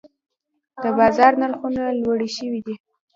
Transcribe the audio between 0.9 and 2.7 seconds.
بازار نرخونه لوړې شوي